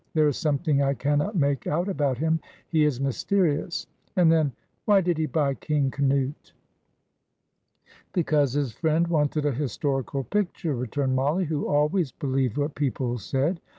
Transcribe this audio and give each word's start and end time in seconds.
There 0.15 0.27
is 0.27 0.35
something 0.35 0.81
I 0.81 0.95
cannot 0.95 1.35
make 1.35 1.67
out 1.67 1.87
about 1.87 2.17
him. 2.17 2.39
He 2.67 2.85
is 2.85 2.99
mysterious. 2.99 3.85
And 4.15 4.31
then, 4.31 4.51
why 4.85 4.99
did 5.01 5.19
he 5.19 5.27
buy 5.27 5.53
'King 5.53 5.91
Canute'?" 5.91 6.53
"Because 8.11 8.53
his 8.53 8.71
friend 8.71 9.07
wanted 9.07 9.45
a 9.45 9.51
historical 9.51 10.23
picture," 10.23 10.73
returned 10.73 11.15
Mollie, 11.15 11.45
who 11.45 11.67
always 11.67 12.11
believed 12.11 12.57
what 12.57 12.73
people 12.73 13.19
said. 13.19 13.61